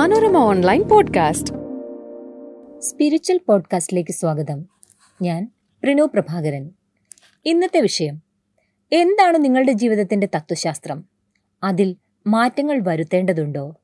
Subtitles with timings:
[0.00, 1.54] Manorama online podcast.
[2.80, 4.64] Spiritual പോഡ്കാസ്റ്റിലേക്ക് സ്വാഗതം.
[5.22, 5.50] ഞാൻ
[5.82, 6.70] പ്രണു പ്രഭാകരൻ.
[7.44, 8.22] ഇന്നത്തെ വിഷയം
[8.92, 11.04] എന്താണ് നിങ്ങളുടെ ജീവിതത്തിന്റെ തത്വശാസ്ത്രം?
[11.62, 13.76] അതിൽ മാറ്റങ്ങൾ വരുത്തേണ്ടതുണ്ടോ?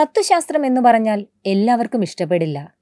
[0.00, 2.74] തത്വശാസ്ത്രം എന്ന് പറഞ്ഞാൽ എല്ലാവർക്കും ഇഷ്ടപ്പെടില്ല.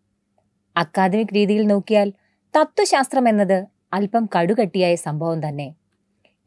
[0.77, 2.13] അക്കാദമിക് രീതിയിൽ നോക്കിയാൽ
[2.57, 5.75] തത്വശാസ്ത്രം എന്നത് അല്പം കടുകട്ടിയായ സംഭവം തന്നെ.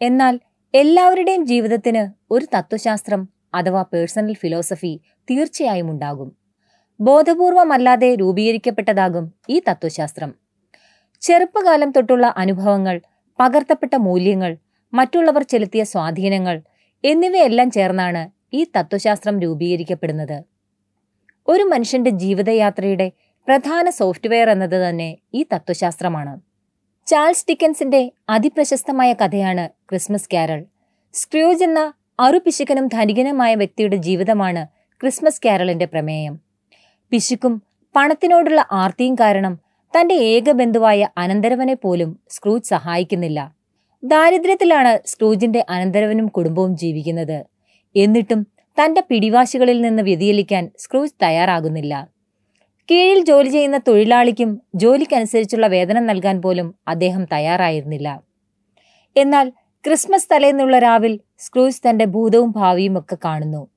[0.01, 0.39] എന്നാൽ
[0.73, 4.99] എല്ലാവരുടെയും ജീവിതത്തിന് ഒരു തത്വശാസ്ത്രം അഥവാ പേഴ്സണൽ ഫിലോസഫി
[5.31, 6.29] തീർച്ചയായും ഉണ്ടാകും.
[6.99, 10.35] ബോധപൂർവമല്ലാതെ രൂപീകരിക്കപ്പെട്ടതാകും ഈ തത്വശാസ്ത്രം.
[11.21, 13.01] ചെറുപ്പകാലം തൊട്ടുള്ള അനുഭവങ്ങൾ
[13.39, 14.57] പകർത്തപ്പെട്ട മൂല്യങ്ങൾ
[14.93, 16.61] മറ്റുള്ളവർ ചെലുത്തിയ സ്വാധീനങ്ങൾ
[17.03, 20.43] എന്നിവയെല്ലാം ചേർന്നാണ് ഈ തത്വശാസ്ത്രം രൂപീകരിക്കപ്പെടുന്നത്.
[21.47, 23.11] ഒരു മനുഷ്യന്റെ ജീവിതയാത്രയുടെ
[23.47, 26.39] പ്രധാന സോഫ്റ്റ്വെയർ എന്നത് തന്നെ ഈ തത്വശാസ്ത്രമാണ്.
[27.07, 30.65] ചാൾസ് ഡിക്കൻസിന്റെ അതിപ്രശസ്തമായ കഥയാണ് ക്രിസ്മസ് കാരൾ
[31.13, 34.67] സ്ക്രൂജ് എന്ന അറുപിശുക്കനും ധനികനുമായ വ്യക്തിയുടെ ജീവിതമാണ്
[35.01, 36.39] ക്രിസ്മസ് കാരളിന്റെ പ്രമേയം.
[37.11, 37.61] പിശുക്കും
[37.95, 39.59] പണത്തിനോടുള്ള ആർത്തിയും കാരണം
[39.99, 43.55] തന്റെ ഏക ബന്ധുവായ അനന്തരവനെ പോലും സ്ക്രൂജ് സഹായിക്കുന്നില്ല.
[44.03, 47.45] ദാരിദ്ര്യത്തിലാണ് സ്ക്രൂജിന്റെ അനന്തരവനും കുടുംബവും ജീവിക്കുന്നത്.
[47.95, 52.07] എന്നിട്ടും തന്റെ പിടിവാശികളിൽ നിന്ന് വ്യതിചലിക്കാൻ സ്ക്രൂജ് തയ്യാറാകുന്നില്ല.
[52.91, 58.21] കീഴിൽ ജോലി ചെയ്യുന്ന തൊഴിലാളിക്കും ജോലിക്കനുസരിച്ചുള്ള വേതനം നൽകാൻ പോലും അദ്ദേഹം തയ്യാറായിരുന്നില്ല.
[59.17, 59.51] എന്നാൽ
[59.85, 63.67] ക്രിസ്മസ് തലേന്നുള്ള രാവിൽ സ്ക്രൂജ് തന്റെ ഭൂതവും ഭാവിയും ഒക്കെ കാണുന്നു.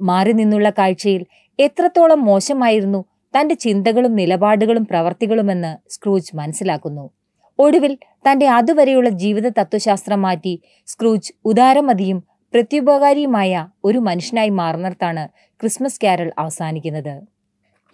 [0.00, 1.26] മാറി നിന്നുള്ള കാഴ്ചയിൽ
[1.58, 3.04] എത്രത്തോളം മോശമായിരുന്നു
[3.38, 7.10] തന്റെ ചിന്തകളും നിലപാടുകളും പ്രവർത്തികളുമെന്ന് സ്ക്രൂജ് മനസ്സിലാക്കുന്നു.
[7.58, 7.98] ഒടുവിൽ
[8.30, 15.28] തന്റെ അതുവരെയുള്ള ജീവിത തത്വശാസ്ത്രം മാറ്റി സ്ക്രൂജ് ഉദാരമതിയും പ്രത്യുപകാരിയുമായ ഒരു മനുഷ്യനായി മാറുന്നിടത്താണ്
[15.60, 17.22] ക്രിസ്മസ് കാരൽ അവസാനിക്കുന്നത്.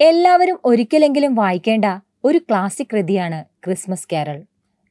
[0.01, 1.85] എല്ലാവരും ഒരിക്കലെങ്കിലും വായിക്കേണ്ട
[2.23, 4.43] ഒരു ക്ലാസിക് കൃതിയാണ് ക്രിസ്മസ് കാരൽ.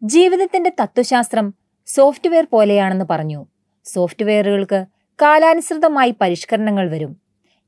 [0.02, 1.54] ജീവിതത്തിന്റെ തത്വശാസ്ത്രം
[1.86, 3.46] സോഫ്റ്റ്വെയർ പോലെയാണെന്ന് പറഞ്ഞു.
[3.84, 4.86] സോഫ്റ്റ്വെയറുകൾക്ക്
[5.22, 7.16] കാലാനുസൃതമായി പരിഷ്കരണങ്ങൾ വരും.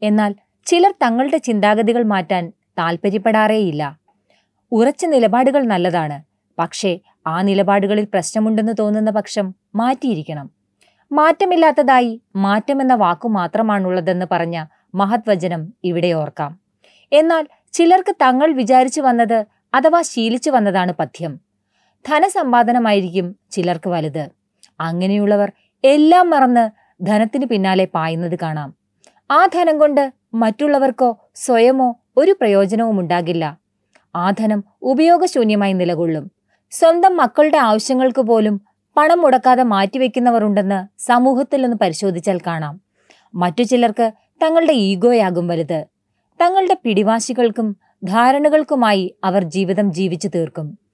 [0.03, 0.34] എന്നാൽ
[0.67, 3.98] ചിലർ തങ്ങളുടെ ചിന്താഗതികൾ മാറ്റാൻ താൽപ്പര്യപ്പെടാറേയില്ല
[4.73, 6.23] ഉറച്ച നിലപാടുകൾ നല്ലതാണ്.
[6.58, 10.51] പക്ഷേ ആ നിലപാടുകളിൽ പ്രശ്നമുണ്ടെന്ന് തോന്നുന്ന പക്ഷം മാറ്റിയിരിക്കണം.
[11.13, 14.64] മാറ്റമില്ലാത്തതായി മാറ്റമെന്ന വാക്കു മാത്രമാണുള്ളതെന്ന് പറഞ്ഞ
[14.95, 16.61] മഹത്വചനം ഇവിടെ ഓർക്കാം.
[17.13, 21.45] എന്നാൽ ചിലർക്ക് തങ്ങൾ വിചാരിച്ചു വന്നത് അഥവാ ശീലിച്ചു വന്നതാണ് പഥ്യം.
[22.08, 24.28] ധനസമ്പാദനമായിരിക്കും ചിലർക്ക് വലുത്.
[24.80, 25.52] അങ്ങനെയുള്ളവർ
[25.84, 26.70] എല്ലാം മറന്ന്
[27.05, 28.74] ധനത്തിന് പിന്നാലെ പായുന്നത് കാണാം.
[29.30, 33.58] ആ ധനം കൊണ്ട് മറ്റുള്ളവർക്കോ സ്വയമോ ഒരു പ്രയോജനവും ഉണ്ടാകില്ല.
[34.16, 36.30] ആ ധനം ഉപയോഗശൂന്യമായി നിലകൊള്ളും.
[36.70, 38.61] സ്വന്തം മക്കളുടെ ആവശ്യങ്ങൾക്ക് പോലും
[38.96, 42.80] പണം മുടക്കാതെ മാറ്റിവെക്കുന്നവർ ഉണ്ടെന്ന് സമൂഹത്തിൽ ഒന്ന് പരിശോധിച്ചാൽ കാണാം.
[43.34, 44.12] മറ്റു ചിലർക്ക്
[44.42, 45.84] തങ്ങളുടെ ഈഗോയാകും വലുത്.
[46.40, 50.86] തങ്ങളുടെ പിടിവാശികൾക്കും ധാരണകൾക്കുമായി അവർ ജീവിതം ജീവിച്ചു തീർക്കും.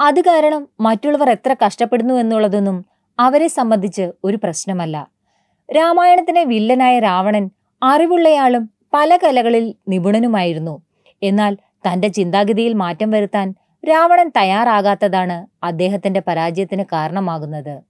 [0.00, 2.84] അത് കാരണം മറ്റുള്ളവർ എത്ര കഷ്ടപ്പെടുന്നു എന്നുള്ളതൊന്നും
[3.18, 5.08] അവരെ സംബന്ധിച്ച് ഒരു പ്രശ്നമല്ല.
[5.76, 7.50] രാമായണത്തിലെ വില്ലനായ രാവണൻ
[7.82, 10.82] അറിവുള്ളയാളും പല കലകളിൽ നിപുണനുമായിരുന്നു.
[11.22, 11.54] എന്നാൽ
[11.88, 13.54] തന്റെ ചിന്താഗതിയിൽ മാറ്റം വരുത്താൻ
[13.88, 17.82] രാവണൻ തയ്യാറാകാത്തതാണ് അദ്ദേഹത്തിന്റെ പരാജയത്തിന് കാരണമാകുന്നത്.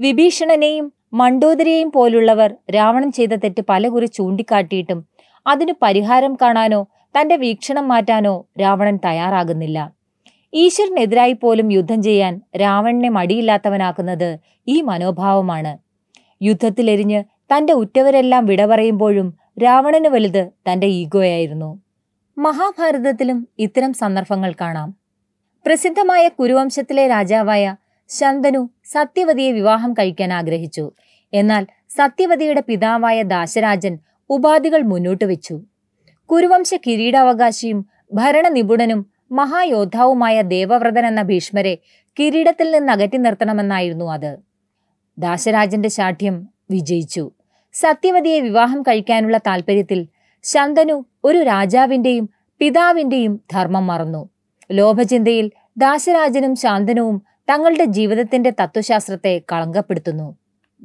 [0.00, 5.04] വിഭീഷണനെയും മണ്ടോദരിയെയും പോലുള്ളവർ രാവണൻ ചെയ്ത തെറ്റ് പലകുറി ചൂണ്ടിക്കാട്ടിയിട്ടും
[5.46, 6.86] അതിനു പരിഹാരം കാണാനോ
[7.18, 9.78] തന്റെ വീക്ഷണം മാറ്റാനോ രാവണൻ തയ്യാറാകുന്നില്ല.
[10.54, 14.38] ഈശ്വരനെതിരായി പോലും യുദ്ധം ചെയ്യാൻ രാവണനെ മടിയില്ലാത്തവനാക്കുന്നത്
[14.68, 15.78] ഈ മനോഭാവമാണ്.
[16.42, 21.82] യുദ്ധത്തിലെരിഞ്ഞ് തന്റെ ഉറ്റവരെല്ലാം വിട പറയുമ്പോഴും രാവണന് വലുത് തന്റെ ഈഗോയായിരുന്നു.
[22.38, 24.94] മഹാഭാരതത്തിലും ഇത്തരം സന്ദർഭങ്ങൾ കാണാം.
[25.66, 27.76] പ്രസിദ്ധമായ കുരുവംശത്തിലെ രാജാവായ
[28.08, 30.92] ശന്തനു സത്യവതിയെ വിവാഹം കഴിക്കാൻ ആഗ്രഹിച്ചു.
[31.32, 33.98] എന്നാൽ സത്യവതിയുടെ പിതാവായ ദാശരാജൻ
[34.30, 35.62] ഉപാധികൾ മുന്നോട്ട് വെച്ചു.
[36.30, 41.78] കുരുവംശ കിരീടാവകാശിയും ഭരണനിപുണനും മഹായോദ്ധാവുമായ ദേവവ്രതൻ എന്ന ഭീഷ്മരെ
[42.18, 44.36] കിരീടത്തിൽ നിന്ന് അകറ്റി നിർത്തണമെന്നായിരുന്നു അത്.
[45.18, 47.30] ദാശരാജന്റെ ശാഠ്യം വിജയിച്ചു.
[47.72, 50.06] സത്യവതിയെ വിവാഹം കഴിക്കാനുള്ള താൽപ്പര്യത്തിൽ
[50.42, 52.28] ശന്തനു ഒരു രാജാവിന്റെയും
[52.58, 54.28] പിതാവിന്റെയും ധർമ്മം മറന്നു.
[54.72, 60.36] ലോഭചിന്തയിൽ ദാശരാജനും ശാന്തനുവും തങ്ങളുടെ ജീവിതത്തിന്റെ തത്വശാസ്ത്രത്തെ കളങ്കപ്പെടുത്തുന്നു.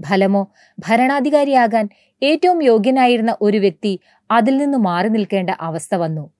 [0.07, 1.89] ഫലമോ ഭരണാധികാരിയാകാൻ
[2.23, 3.99] ഏറ്റവും യോഗ്യനായിരുന്ന ഒരു വ്യക്തി
[4.31, 6.38] അതിൽ നിന്ന് മാറി നിൽക്കേണ്ട അവസ്ഥ വന്നു.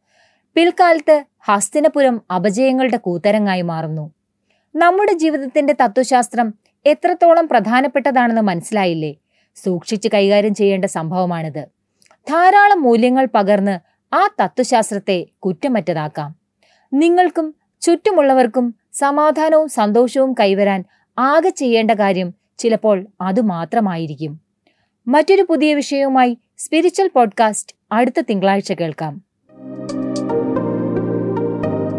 [0.54, 4.12] പിൽക്കാലത്ത് ഹസ്തിനപുരം അപജയങ്ങളുടെ കൂത്തരങ്ങായി മാറുന്നു.
[4.76, 6.54] നമ്മുടെ ജീവിതത്തിന്റെ തത്വശാസ്ത്രം
[6.86, 9.16] എത്രത്തോളം പ്രധാനപ്പെട്ടതാണെന്ന് മനസ്സിലായില്ലേ?
[9.56, 11.66] സൂക്ഷിച്ച് കൈകാര്യം ചെയ്യേണ്ട സംഭവമാണിത്.
[12.30, 13.80] ധാരാളം മൂല്യങ്ങൾ പകർന്ന്
[14.16, 16.36] ആ തത്വശാസ്ത്രത്തെ കുറ്റമറ്റതാക്കാം.
[16.94, 20.84] നിങ്ങൾക്കും ചുറ്റുമുള്ളവർക്കും സമാധാനവും സന്തോഷവും കൈവരാൻ
[21.18, 24.40] ആകെ ചെയ്യേണ്ട കാര്യം ചിലപ്പോൾ അതുമാത്രമായിരിക്കും
[25.08, 29.24] മറ്റൊരു പുതിയ വിഷയവുമായി സ്പിരിച്വൽ പോഡ്കാസ്റ്റ് അടുത്ത തിങ്കളാഴ്ച കേൾക്കാം.